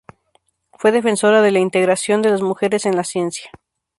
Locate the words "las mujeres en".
2.31-2.95